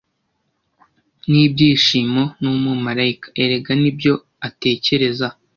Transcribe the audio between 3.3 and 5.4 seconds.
erega nibyo atekereza